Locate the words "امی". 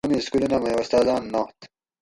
0.07-0.19